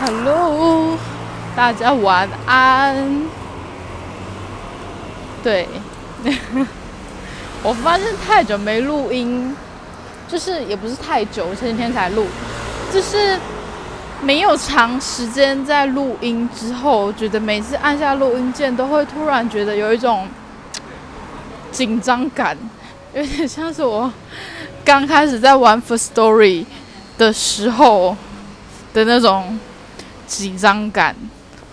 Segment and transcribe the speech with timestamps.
[0.00, 0.96] Hello，
[1.56, 3.20] 大家晚安。
[5.42, 5.66] 对，
[7.64, 9.56] 我发现太久没录音，
[10.28, 12.28] 就是也不是太久，前几天才录，
[12.92, 13.36] 就是
[14.22, 20.28] 没有长时间在录音之后，觉得每次按下录音键都会突然觉得有一种
[21.72, 22.56] 紧张感，
[23.14, 24.12] 有点像是我
[24.84, 26.66] 刚开始在玩 For Story
[27.18, 28.16] 的时候
[28.94, 29.58] 的那种。
[30.28, 31.16] 紧张感，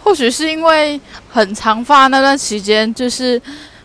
[0.02, 1.00] 或许是因为
[1.30, 3.40] 很长发那段期间，就是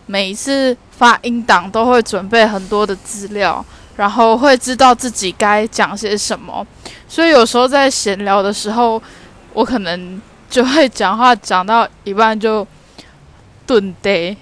[0.07, 3.63] 每一次发音档都会准备很多的资料，
[3.97, 6.65] 然后会知道自己该讲些什么，
[7.09, 9.03] 所以有时候在闲聊的时候，
[9.53, 12.67] 我可能就会讲话讲到一半就
[13.67, 14.37] 顿呆，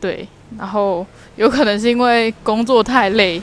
[0.00, 0.26] 对，
[0.58, 3.40] 然后有可能是因为工作太累，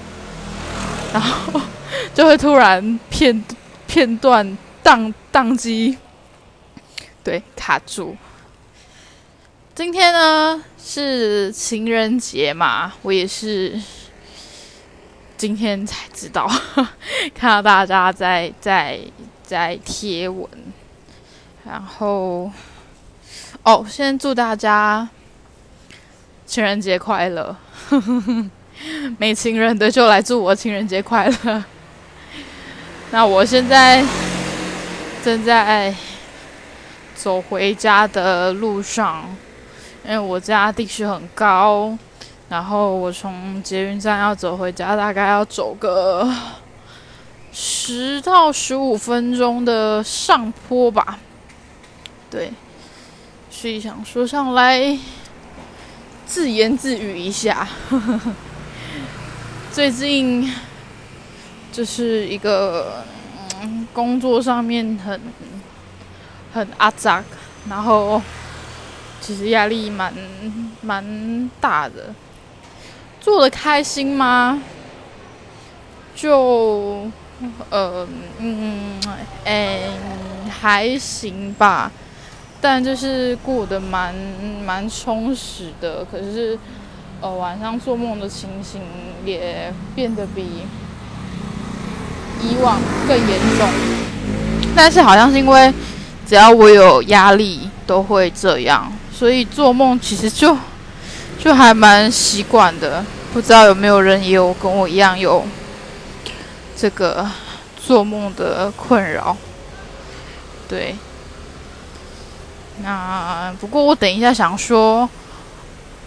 [1.14, 1.62] 然后
[2.14, 3.44] 就会突然片
[3.88, 4.58] 片段。
[4.86, 5.98] 宕宕机，
[7.24, 8.16] 对，卡住。
[9.74, 13.82] 今天呢是情人节嘛，我也是
[15.36, 16.48] 今天才知道，
[17.34, 19.00] 看到大家在在
[19.42, 20.48] 在贴文，
[21.66, 22.52] 然后
[23.64, 25.10] 哦，先祝大家
[26.46, 27.58] 情人节快乐。
[29.18, 31.64] 没情人的就来祝我情人节快乐。
[33.10, 34.06] 那我现在。
[35.26, 35.92] 正在
[37.16, 39.26] 走回家的路上，
[40.04, 41.98] 因为我家地势很高，
[42.48, 46.32] 然后我从捷运站要走回家，大概要走个
[47.52, 51.18] 十到十五分钟的上坡吧。
[52.30, 52.54] 对，
[53.50, 54.96] 所以想说上来
[56.28, 57.68] 自言自语一下。
[59.74, 60.54] 最近
[61.72, 63.04] 就是一个。
[63.94, 65.20] 工作上面很
[66.54, 67.24] 很阿杂，
[67.70, 68.22] 然后
[69.22, 70.14] 其实压力蛮
[70.82, 72.14] 蛮大的。
[73.20, 74.62] 做的开心吗？
[76.16, 77.10] 就
[77.70, 78.08] 呃
[78.40, 79.00] 嗯
[79.44, 79.90] 哎
[80.50, 81.92] 还行吧，
[82.62, 84.16] 但就是过得蛮
[84.64, 86.06] 蛮充实的。
[86.06, 86.58] 可是
[87.20, 88.82] 呃晚上做梦的情形
[89.26, 90.64] 也变得比。
[92.46, 93.68] 以往更严重，
[94.76, 95.74] 但是好像是因为
[96.28, 100.58] 只要我有压力都会这样，所以做梦其实就
[101.40, 103.04] 就还蛮习惯的。
[103.34, 105.46] 不知道有没有人也有跟我一样有
[106.78, 107.30] 这个
[107.86, 109.36] 做梦的困扰？
[110.70, 110.96] 对，
[112.82, 115.10] 那不过我等一下想说，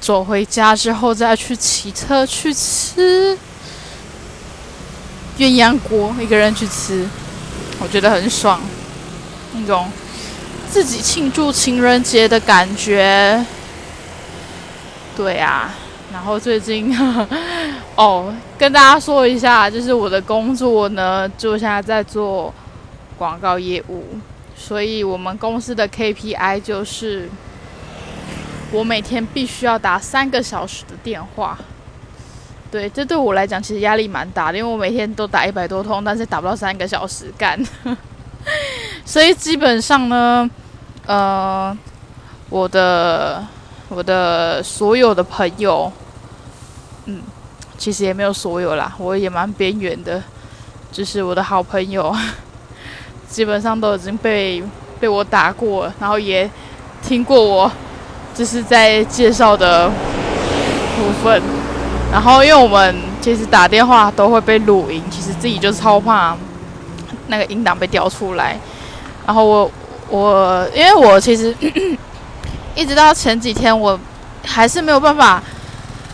[0.01, 3.39] 走回家之后再去骑车去吃。
[5.39, 7.07] 鸳鸯锅，一个人去吃，
[7.79, 8.61] 我觉得很爽，
[9.55, 9.89] 那种
[10.69, 13.45] 自己庆祝情人节的感觉。
[15.17, 15.73] 对啊，
[16.13, 16.93] 然后最近
[17.95, 22.53] 哦，跟大家说一下，就是我的工作呢，就现在在做
[23.17, 24.05] 广告业务，
[24.57, 27.29] 所以我们公司的 KPI 就是
[28.73, 31.57] 我每天必须要打三个小时的电话。
[32.71, 37.59] 对，这对我来讲其实压力蛮大的，因为我每天都打一百多通，但是打不到三个小时干，
[39.07, 40.51] 所以基本上呢，
[41.07, 41.75] 呃，
[42.51, 43.43] 我的
[43.89, 45.91] 我的所有的朋友，
[47.07, 47.23] 嗯，
[47.79, 50.23] 其实也没有所有啦，我也蛮边缘的，
[50.93, 52.15] 就是我的好朋友，
[53.27, 54.63] 基本上都已经被
[55.01, 56.49] 被我打过，然后也
[57.03, 57.73] 听过我
[58.35, 61.43] 就是在介绍的部分。
[62.11, 66.35] 然后，因为我们其实打电话都会被录音，其实自己就超怕
[67.27, 68.59] 那个音档被调出来。
[69.27, 69.71] 然后我
[70.09, 71.55] 我，因为我其实
[72.75, 74.01] 一直到前几天，我
[74.43, 75.43] 还是没有办法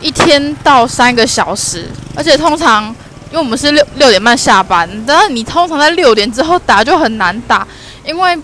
[0.01, 1.89] 一天到三个小时。
[2.17, 2.87] 而且通常，
[3.31, 7.65] 因为我们是六六点半下班，但是你通常在六点之后打就很难打，
[8.05, 8.37] 因为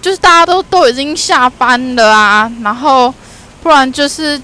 [0.00, 2.50] 就是大家都都已经下班了啊。
[2.62, 3.12] 然后
[3.62, 4.40] 不然就是。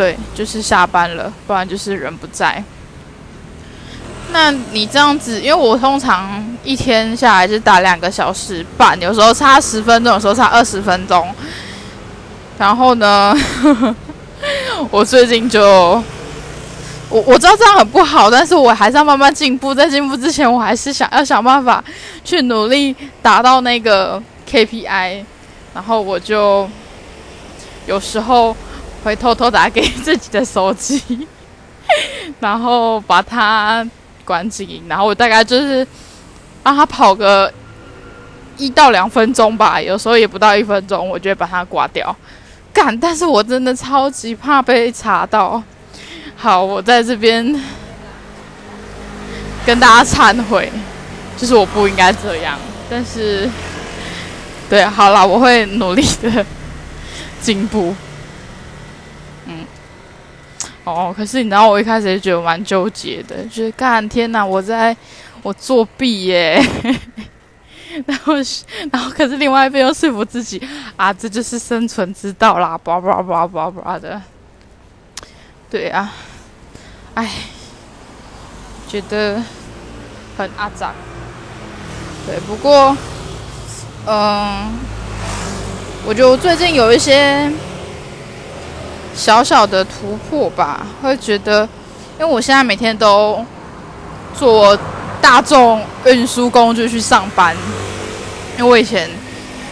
[0.00, 2.64] 对，就是下班了，不然就是人不在。
[4.32, 11.28] 那你这样子，因为我通常一天下来就打两个小时半，有时候差十分钟，有时候差二十分钟。
[12.56, 13.36] 然后呢，
[14.90, 16.02] 我最近就，
[17.10, 19.74] 我我知道这样很不好，但是我还是要慢慢进步。
[19.74, 21.84] 在进步之前，我还是想要想办法
[22.24, 25.24] 去努力达到那个 KPI。
[25.74, 26.66] 然后我就
[27.84, 28.56] 有时候。
[29.02, 31.26] 会偷偷打给自己的手机，
[32.40, 33.86] 然后把它
[34.24, 35.86] 关静音，然后我大概就是
[36.62, 37.52] 让它跑个
[38.56, 42.14] 一到两分钟吧，有时候也不到一分钟，我就会把它挂掉。
[42.72, 45.62] 干，但是我真的超级怕被查到。
[46.36, 47.44] 好，我在这边
[49.66, 50.70] 跟大家忏悔，
[51.36, 52.58] 就是我不应该这样。
[52.88, 53.48] 但是，
[54.68, 56.44] 对，好了，我会努力的
[57.40, 57.94] 进步。
[60.92, 64.96] 哦，可是你知道，我一开始也觉得蛮纠结的，就是干天哪，我在
[65.42, 66.62] 我作弊耶。
[68.06, 68.34] 然后，
[68.92, 70.62] 然后，可是另外一边又说服自己
[70.96, 74.22] 啊，这就是生存之道啦，叭叭叭叭叭的。
[75.68, 76.12] 对啊，
[77.14, 77.28] 哎，
[78.88, 79.42] 觉得
[80.38, 80.92] 很阿杂。
[82.26, 82.96] 对，不过，
[84.06, 84.72] 嗯，
[86.06, 87.50] 我觉得我最近有一些
[89.14, 91.68] 小小的突破吧，会觉得，
[92.18, 93.44] 因为我现在每天都
[94.34, 94.78] 坐。
[95.22, 97.54] 大众运输工具去上班，
[98.56, 99.08] 因为我以前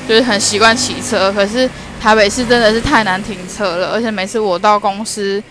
[0.07, 1.69] 就是很习惯骑车，可是
[1.99, 5.43] 台北市真的是太难停车了，而且每次我到公司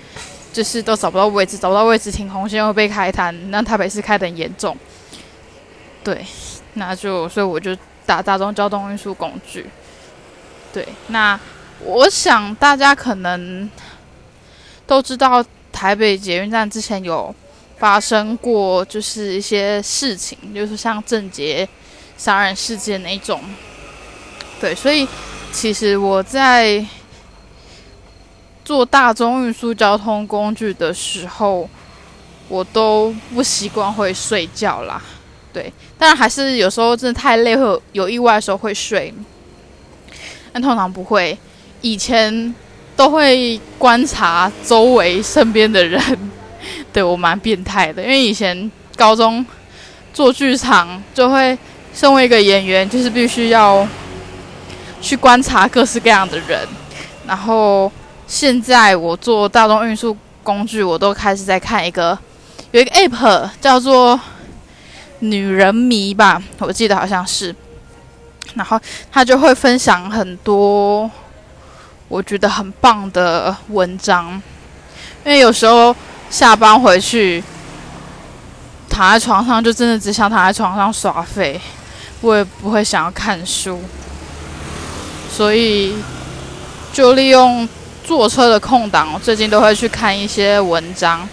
[0.54, 4.78] 就是都找不到位置，找不到位置停红线会被开单，那台北市开的很严重。
[6.04, 6.24] 对，
[6.74, 7.76] 那就所以我就
[8.06, 9.66] 打大众交通运输工具。
[10.72, 11.38] 对，那
[11.84, 13.70] 我想大家可能
[14.86, 17.34] 都知道台北捷运站之前有。
[17.80, 21.70] 发生过就是一些事情，就是像郑捷
[22.18, 23.40] 杀人事件那种，
[24.60, 25.08] 对，所以
[25.52, 26.84] 其实我在
[28.66, 31.70] 做大众运输交通工具的时候，
[32.50, 35.00] 我都不习惯会睡觉啦，
[35.54, 39.14] 对，但还是有时候真的太累，会有有意外的时候会睡，
[40.52, 41.38] 但通常不会。
[41.82, 42.54] 以前
[42.96, 46.02] 都会观察周围身边的人。
[46.92, 49.46] 对我蛮变态的，因为以前高中
[50.12, 51.56] 做剧场，就会
[51.94, 53.88] 身为一个演员，就是必须要
[55.00, 56.68] 去观察各式各样的人。
[57.28, 57.92] 然后
[58.26, 62.18] 现在我做大众运输工具，我都开始在看一个
[62.72, 64.20] 有一个 app 叫做
[65.20, 67.56] “女人迷”吧，我记得好像是。
[68.56, 68.80] 然后
[69.12, 71.10] 他就会分享很多
[72.08, 74.42] 我觉得很棒的文章，
[75.24, 75.96] 因为有时候。
[76.30, 77.42] 下班回去，
[78.90, 81.58] 躺在床上就真的只想躺在床上耍废，
[82.20, 83.82] 我也不会想要看书，
[85.32, 85.96] 所以
[86.92, 87.66] 就利用
[88.04, 91.26] 坐车的空档，最近都会去看一些文章。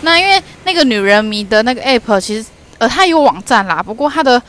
[0.00, 2.44] 那因为那个女人迷的那个 app，其实
[2.78, 4.42] 呃它有网站啦，不过它的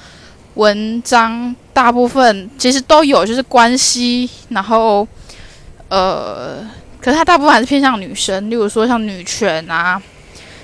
[0.55, 5.07] 文章大部分其实都有，就是关系，然后
[5.91, 6.67] 呃。
[7.03, 9.99] 可是它大部分还是偏向女生，例如说像女权啊，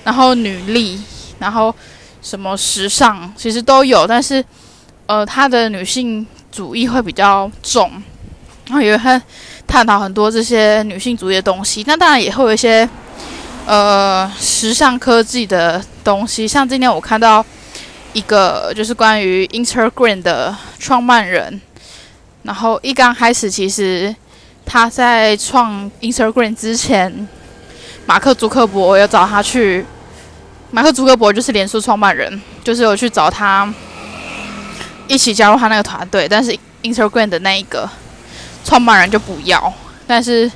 [0.03, 1.01] 然后女力，
[1.39, 1.73] 然后
[2.21, 4.05] 什么时尚，其实都有。
[4.05, 4.45] 但是，
[5.07, 7.89] 呃，它的女性主义会比较重，
[8.67, 9.19] 然后也会
[9.65, 11.83] 探讨很多这些女性主义的东西。
[11.87, 12.87] 那当然也会有一些
[13.65, 17.43] 呃时尚科技的东西，像今天我看到
[18.13, 21.59] 一个就是关于 Instagram 的创办人，
[22.43, 24.15] 然后一刚开始其实。
[24.67, 27.27] 他在创 Instagram 之前，
[28.05, 29.85] 马克·祖克伯有找他去。
[30.69, 33.73] 马克·祖克伯就是脸书创办人，就是有去找他
[35.07, 36.27] 一起加入他那个团队。
[36.27, 36.53] 但是
[36.83, 37.89] Instagram 的那一个
[38.65, 39.73] 创办人就不要。
[40.05, 40.51] 但是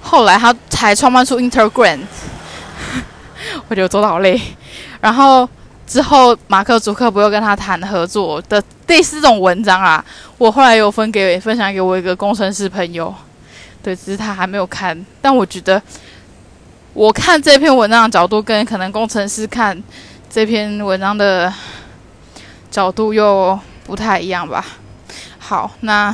[0.00, 1.98] 后来他才创办出 Instagram，
[3.66, 4.40] 我觉得做的好累。
[5.00, 5.48] 然后。
[5.88, 10.04] 之后，马克·祖克伯又跟他谈合作的第四种文章啊，
[10.36, 13.14] 我后来有分给分享给我一个工程师朋友，
[13.86, 15.06] 对，只是他还没有看。
[15.22, 15.80] 但我觉得，
[16.92, 19.80] 我看这篇文章的角度跟可能工程师看
[20.28, 21.54] 这篇文章的
[22.68, 24.66] 角度又不太一样吧。
[25.38, 26.12] 好，那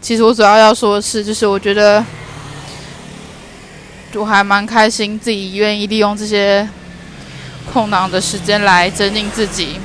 [0.00, 2.04] 其实我主要要说的是，就是我觉得
[4.14, 6.68] 我还蛮开心，自己愿意利用这些。
[7.72, 9.80] 空档的时间来增进自己，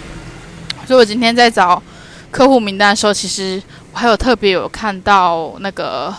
[0.86, 1.82] 所以我今天在找
[2.30, 3.60] 客户名单的时候，其实
[4.00, 6.16] 还有特别有看到那个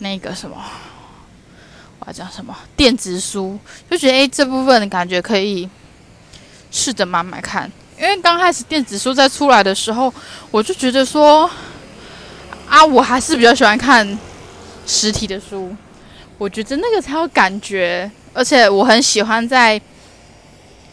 [0.00, 0.62] 那个什么，
[2.00, 3.58] 我要讲什么电子书，
[3.90, 5.66] 就觉得诶这部分感觉可以
[6.70, 10.12] 试着买买看，因为刚开始电子书在出来的时候，
[10.50, 11.50] 我就觉得说
[12.68, 14.18] 啊，我还是比较喜欢看
[14.86, 15.74] 实体的书，
[16.36, 19.80] 我觉得那个才有感觉，而且我很喜欢在。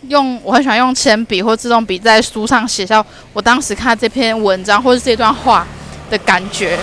[0.10, 5.66] 用我很喜欢用铅笔或自动笔在书上写下我当时看这篇文章或者这段话
[6.10, 6.80] 的感觉，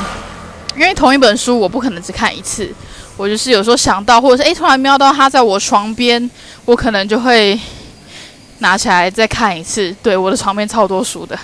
[0.76, 2.68] 因为同一本书我不可能只看一次，
[3.16, 6.30] 我就是有时候想到或者是诶突然瞄到它在我床边，
[6.64, 7.58] 我可能就会
[8.58, 9.94] 拿起来再看一次。
[10.02, 11.38] 对，我的床边超多书的。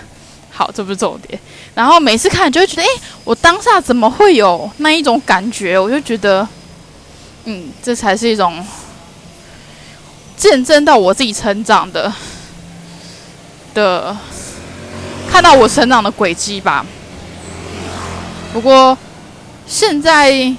[0.51, 1.41] 好，这不是重点。
[1.75, 2.87] 然后每次看就会觉得，哎，
[3.25, 5.79] 我当下怎么会有那一种感觉？
[5.79, 6.47] 我就觉得，
[7.45, 8.63] 嗯，这才是一种
[10.41, 12.11] 见证到我自己成长的
[13.75, 14.17] 的，
[15.31, 16.87] 看到我成长的轨迹吧。
[18.51, 18.97] 不过
[19.67, 20.51] 现在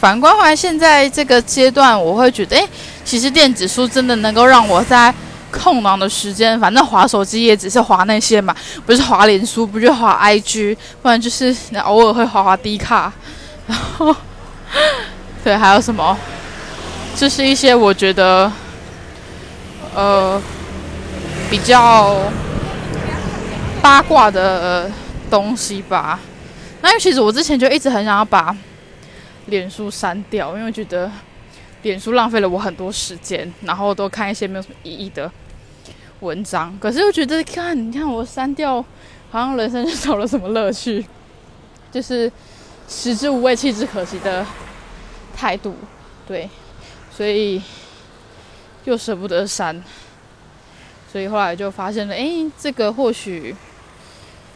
[0.00, 2.68] 反观回来，现在这个阶段，我会觉得，哎，
[3.04, 5.14] 其实电子书真的能够让我在。
[5.52, 13.12] 空档的时间，反正划手机也只是划那些嘛，不是划脸书，不就划 IG，不然就是偶尔会划划 D 卡，
[13.66, 14.16] 然后
[15.44, 16.16] 对，还有什么？
[17.14, 18.50] 就是一些我觉得
[19.94, 20.40] 呃
[21.50, 22.16] 比较
[23.80, 24.90] 八卦的
[25.30, 26.18] 东西吧。
[26.80, 28.56] 那因为其实我之前就一直很想要把
[29.46, 31.10] 脸书删掉，因为觉得
[31.82, 35.30] 脸书浪费了我很多时间，然后都看一些没有什么意义的。
[36.20, 38.76] 文章，可是又觉得看，你看我删掉，
[39.32, 41.04] 好像人生就少了什么乐趣，
[41.90, 42.30] 就是
[42.86, 44.46] 食之无味，弃之可惜的
[45.36, 45.74] 态度，
[46.28, 46.48] 对，
[47.10, 47.60] 所以
[48.84, 49.82] 又舍不得删，
[51.10, 53.54] 所以后来就发现了，哎，这个或许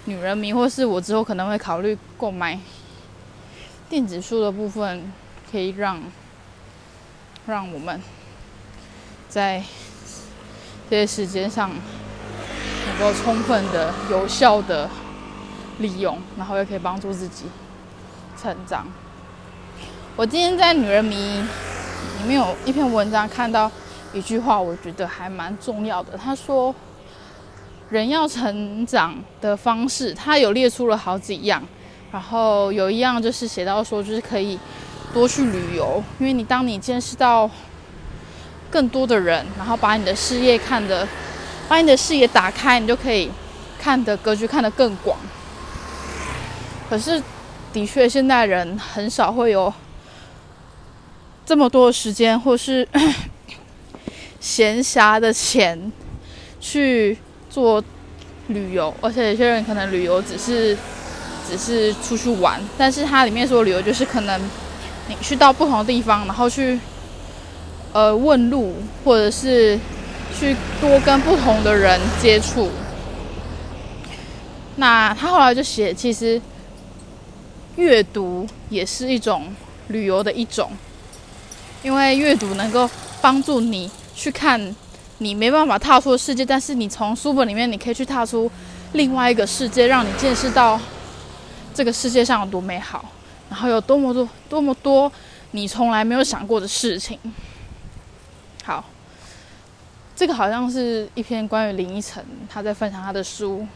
[0.06, 2.58] 女人迷，或是我之后可能会考虑购买
[3.88, 5.12] 电子书的部分，
[5.50, 6.02] 可以让
[7.46, 8.00] 让我们
[9.28, 9.62] 在。
[10.88, 14.88] 这些时间上能够充分的、有效的
[15.80, 17.46] 利用，然后又可以帮助自己
[18.40, 18.86] 成长。
[20.14, 21.16] 我今天在《女人迷》
[22.22, 23.68] 里面有一篇文章看到
[24.16, 26.16] 一句话，我觉得还蛮重要的。
[26.16, 26.74] 他说
[27.90, 31.62] ：“人要成长的方式，他有列出了好几样，
[32.10, 34.58] 然后有一样就是写到说，就是可以
[35.12, 37.50] 多去旅游，因为你当你见识到。”
[38.68, 41.06] 更多的人，然后把你的视野看得，
[41.68, 43.30] 把你的视野打开，你就可以
[43.78, 45.16] 看的格局看得更广。
[46.90, 47.22] 可是，
[47.72, 49.72] 的确，现代人很少会有
[51.46, 52.86] 这么多的时间，或是
[54.46, 55.90] 闲暇的钱
[56.60, 57.18] 去
[57.50, 57.82] 做
[58.46, 58.94] 旅游。
[59.00, 60.78] 而且，有些人可能旅游只是
[61.48, 64.40] 只是出去玩，但是它里面说旅游就是可能
[65.08, 66.78] 你去到不同的地方，然后去。
[67.92, 69.78] 呃，问路，或者是
[70.38, 72.68] 去多跟不同的人接触。
[74.74, 76.38] 那他后来就写，其实
[77.76, 79.46] 阅读也是一种
[79.88, 80.70] 旅游的一种，
[81.82, 82.90] 因为阅读能够
[83.22, 84.74] 帮助你去看
[85.18, 88.50] 你没办法踏出的世界，但是你从书本里面你可以去踏出
[88.94, 90.80] 另外一个世界，让你见识到
[91.74, 93.12] 这个世界上有多美好，
[93.50, 95.12] 然后有多么多多么多
[95.50, 97.18] 你从来没有想过的事情。
[98.64, 98.82] 好，
[100.16, 103.66] 这个好像是一篇关于林依晨他在分享他的书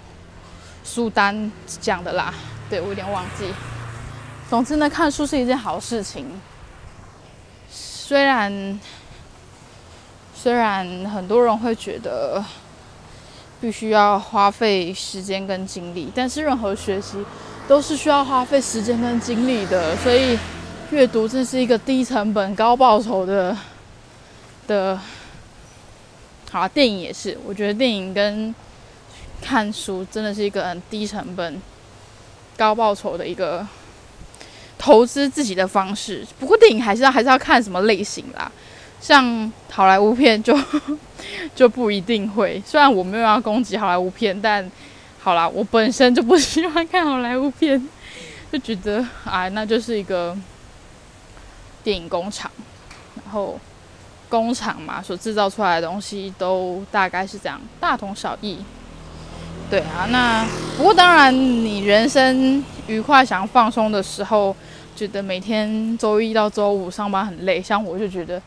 [0.83, 2.33] 书单讲的啦。
[2.71, 3.45] 对我有点忘记。
[4.49, 6.27] 总之呢，看书是一件好事情。
[7.71, 8.81] 虽然
[10.43, 12.43] 虽然很多人会觉得
[13.61, 17.23] 必须要花费时间跟精力，但是任何学习
[17.69, 19.95] 都是需要花费时间跟精力的。
[19.99, 20.39] 所以
[20.93, 23.55] 阅读这是一个低成本高报酬的。
[24.67, 24.99] 的，
[26.51, 27.37] 好，电影也是。
[27.45, 28.55] 我觉得电影跟
[29.43, 31.61] 看书真的是一个很低成本、
[32.57, 33.67] 高报酬的一个
[34.79, 36.27] 投资自己的方式。
[36.39, 38.51] 不过电影还是要还是要看什么类型啦，
[39.01, 40.57] 像好莱坞片就
[41.57, 42.63] 就不一定会。
[42.65, 44.71] 虽然我没有要攻击好莱坞片，但
[45.21, 47.89] 好啦，我本身就不喜欢看好莱坞片，
[48.53, 50.37] 就觉得哎，那就是一个
[51.83, 52.51] 电影工厂，
[53.25, 53.59] 然后。
[54.31, 58.59] 工厂嘛，所制造出来的东西都大概是这样，大同小异。
[59.69, 64.55] 对啊，那不过当然，你人生愉快、想要放松的时候，
[64.95, 68.41] 觉得每天周一到周五上班很累，像我就觉得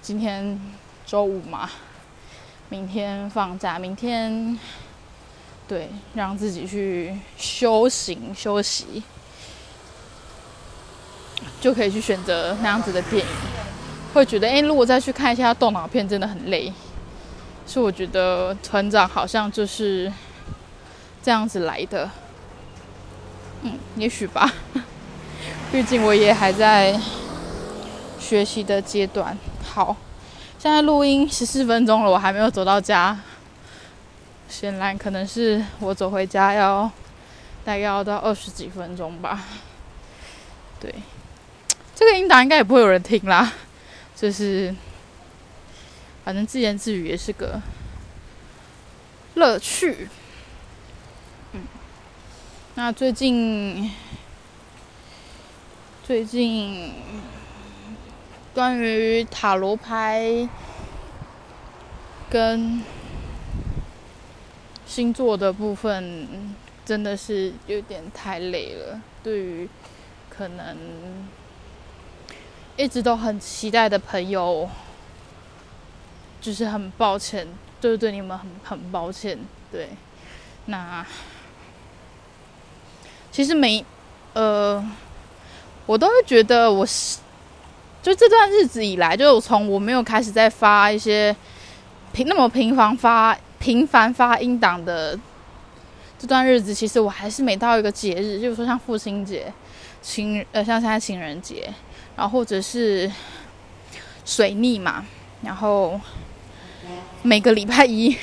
[0.00, 0.58] 今天
[1.04, 1.68] 周五嘛，
[2.68, 4.58] 明天放假，明天
[5.66, 9.02] 对，让自己去修行休息，
[11.60, 13.32] 就可以去选择那样子的电影。
[14.14, 16.72] 会觉得，哎，如果再去看一下动脑片，真的很累。
[17.66, 20.10] 是我觉得成长好像就是
[21.22, 22.10] 这样子来的。
[23.62, 24.50] 嗯，也许吧。
[25.70, 26.98] 毕竟我也还在
[28.18, 29.36] 学习的阶段。
[29.78, 29.96] 好，
[30.58, 33.16] 现在录音十四分钟了，我还没有走到家。
[34.48, 36.90] 显然，可能是我走回家要
[37.64, 39.44] 大概要到二十几分钟吧。
[40.80, 40.92] 对，
[41.94, 43.52] 这个音档应该也不会有人听啦。
[44.16, 44.74] 就是，
[46.24, 47.62] 反正自言自语也是个
[49.34, 50.08] 乐趣。
[51.52, 51.60] 嗯，
[52.74, 53.92] 那最近，
[56.04, 56.94] 最近
[58.58, 60.48] 关于塔罗牌
[62.28, 62.82] 跟
[64.84, 69.00] 星座的部分，真的是有点太累了。
[69.22, 69.68] 对于
[70.28, 70.76] 可能
[72.76, 74.68] 一直都很期待的朋友，
[76.40, 77.46] 就是很抱歉，
[77.80, 79.38] 就是对你们很很抱歉。
[79.70, 79.90] 对，
[80.66, 81.06] 那。
[83.30, 83.84] 其实每，
[84.32, 84.84] 呃，
[85.86, 87.20] 我都会觉得我是，
[88.08, 91.34] 就这段日子以来，就从我没有开始在发一些
[92.10, 95.18] 频那么频繁发频繁发音档的
[96.18, 99.52] 这段日子，其实我还是每到一个节日，就是说像父亲节、
[100.00, 101.70] 情呃像现在情人节，
[102.16, 103.12] 然后或者是
[104.24, 105.04] 水逆嘛，
[105.42, 106.00] 然后
[107.20, 108.16] 每个礼拜一，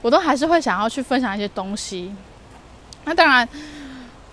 [0.00, 2.10] 我都还是会想要去分享一些东西。
[3.04, 3.46] 那当然。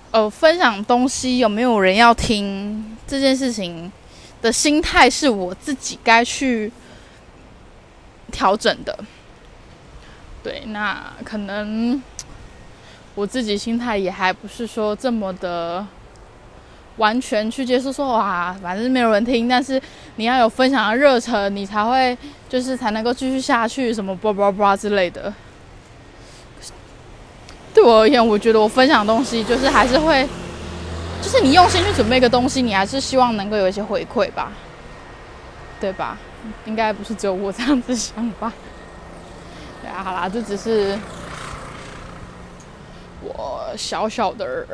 [0.09, 3.91] 呃，分享东西有没有人要听这件事情
[4.41, 6.71] 的心态是我自己该去
[8.31, 8.97] 调整的。
[10.43, 12.01] 对，那可能
[13.15, 15.85] 我自己心态也还不是说这么的
[16.97, 19.81] 完全去接受，说哇，反正没有人听，但是
[20.15, 22.17] 你要有分享的热忱，你才会
[22.47, 25.33] 就是才能够继续下去，什么叭叭叭之类的。
[27.73, 30.27] 对我而言，我觉得我分享东西就是还是会，
[31.21, 34.51] 就是你用心去准备一个东西，你还是希望能够有一些回馈吧，
[35.79, 36.17] 对吧？
[36.65, 38.53] 应该不是只有我这样子想吧？
[39.81, 40.97] 对啊，好啦，这只是
[43.21, 44.65] 我小小的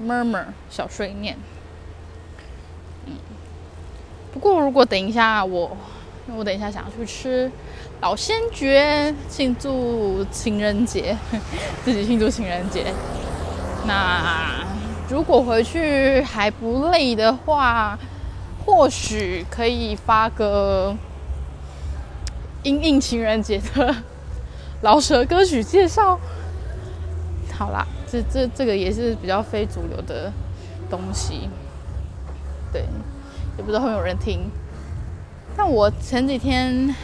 [0.00, 1.36] murmur 小碎念。
[3.06, 3.14] 嗯，
[4.32, 5.76] 不过如果等一下我，
[6.28, 7.50] 我等一下想去吃。
[8.00, 11.16] 老先觉庆祝情人节，
[11.84, 12.92] 自己庆祝情人节。
[13.86, 14.64] 那
[15.12, 17.98] 如果回去还不累的话，
[18.64, 20.96] 或许可以发个
[22.62, 23.94] 应应情人节的
[24.80, 26.18] 老舍歌曲介绍。
[27.52, 30.32] 好啦，这这这个也是比较非主流的
[30.88, 31.50] 东西，
[32.72, 32.86] 对，
[33.58, 34.50] 也不知道会有人听。
[35.54, 36.94] 但我前几天。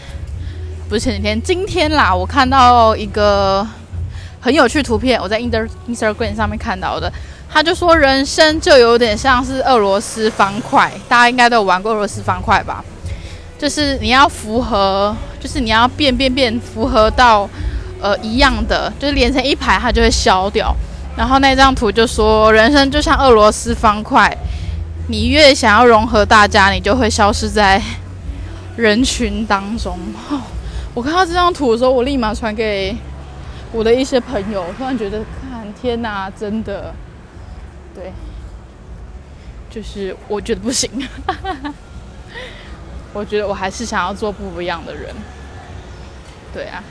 [0.88, 3.62] 不是前几天，今天啦，我看到一个
[4.40, 7.12] 很有趣图片，我在 Inter Instagram 上面看到的。
[7.50, 12.84] 他就说，人生就有点像是俄罗斯方块，大家应该都有玩过俄罗斯方块吧？
[13.58, 17.48] 就是你要符合，就是你要变变变，符合到
[18.00, 20.74] 呃一样的，就是连成一排，它就会消掉。
[21.16, 24.32] 然后那张图就说，人生就像俄罗斯方块，
[25.08, 27.82] 你越想要融合大家，你就会消失在
[28.76, 29.98] 人群当中。
[30.94, 32.96] 我看到这张图的时候，我立马传给
[33.72, 34.66] 我的一些朋友。
[34.76, 35.18] 突然觉得，
[35.50, 36.94] 看天哪，真的，
[37.98, 38.12] 对，
[39.68, 40.88] 就是我觉得不行。
[43.12, 45.12] 我觉得我还是想要做不一样的人。
[46.54, 46.84] 对啊，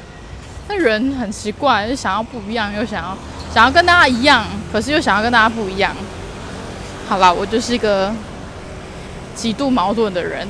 [0.67, 3.17] 那人很奇怪，就想要不一样，又想要
[3.53, 5.95] 想要跟大家一样，可是又想要跟大家不一样。
[7.07, 8.13] 好吧，我就是一个
[9.33, 10.45] 极度矛盾的人。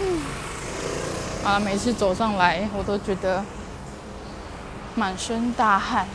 [0.00, 0.18] 嗯
[1.44, 3.44] 啊，每次走上来，我都觉得
[4.96, 6.08] 满身大汗。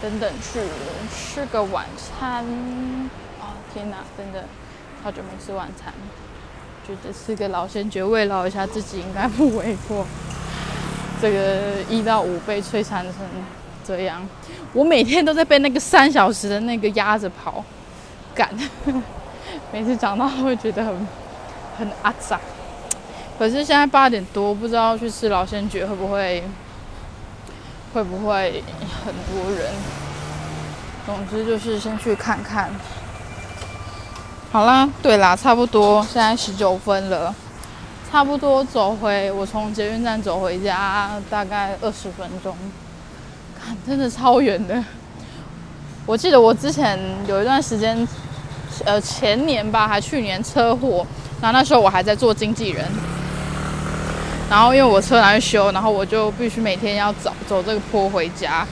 [0.00, 0.60] 等等，去
[1.12, 2.44] 吃个晚餐。
[3.40, 4.44] 哦，天哪，真的
[5.02, 5.92] 好久没吃晚餐，
[6.86, 10.06] 觉得吃个老先觉慰劳一下自己应该不为过。
[11.20, 13.14] 这个一到五被摧残成
[13.84, 14.26] 这样，
[14.72, 17.64] 我每天都在被那个三小时的那个压着跑，
[18.34, 18.50] 赶。
[19.72, 21.08] 每次讲到会觉得很
[21.78, 22.38] 很阿杂。
[23.38, 26.42] 可是现在八点多，不知道去吃老鲜爵会不会
[27.92, 28.62] 会不会
[29.04, 29.72] 很多人。
[31.06, 32.70] 总之就是先去看看。
[34.50, 37.34] 好啦，对啦，差不多，现在十九分了，
[38.10, 42.56] 差不多走回我从捷运站走回家，大概二十分钟。
[43.58, 44.82] 看，真的超远的。
[46.06, 48.08] 我记得我之前有一段时间，
[48.84, 51.06] 呃，前年吧，还去年车祸，
[51.40, 52.86] 然后那时候我还在做经纪人。
[54.50, 58.66] 然后因为我车拿去修，然后我就必须每天要走走这个坡回家。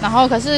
[0.00, 0.56] 然后可是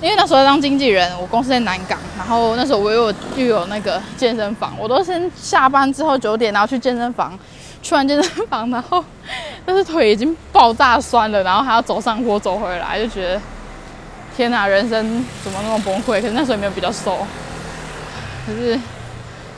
[0.00, 7.38] 因为那时候当经纪人，我公司在南港，然后那时候我又又有那个健身房，我都先下班之后九点然后去健身房，
[7.82, 9.04] 去完健身房，然后
[9.66, 13.40] 但是腿已经爆炸酸了，然后还要走上坡走回来，就觉得
[14.34, 16.20] 天哪，人生怎么那么崩溃？
[16.20, 17.18] 可是那时候也没有比较瘦，
[18.46, 18.80] 可是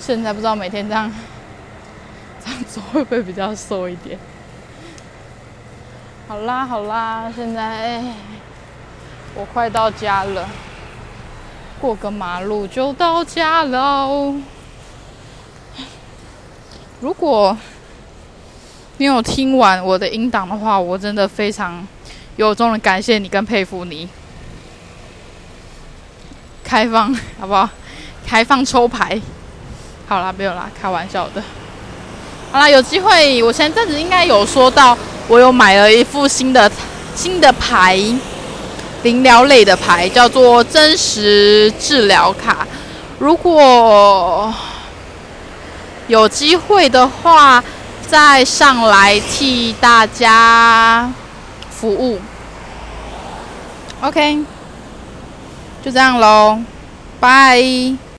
[0.01, 1.11] 现在不知道每天这样。
[2.69, 4.19] 走会不会比较瘦一点？
[6.29, 8.03] 好啦好啦，现在
[9.35, 10.49] 我快到家了，
[11.81, 14.35] 过个马路就到家了。
[17.01, 17.57] 如果
[18.97, 21.87] 你有听完我的音档的话，我真的非常
[22.37, 24.09] 由衷的感谢你跟佩服你。
[26.65, 27.69] 开放好不好？
[28.27, 29.21] 开放抽牌。
[30.09, 31.43] 好啦，没有啦，开玩笑的。
[32.53, 34.97] 好啦，有机会，我前阵子应该有说到，
[35.29, 36.71] 我有买了一副新的
[37.15, 37.99] 新的牌，
[39.03, 42.67] 灵疗类的牌，叫做真实治疗卡。
[43.19, 44.53] 如果
[46.07, 47.63] 有机会的话，
[48.09, 51.11] 再上来替大家
[51.71, 52.19] 服务。
[54.01, 54.39] OK，
[55.85, 56.61] 就这样喽，
[57.19, 58.06] 拜。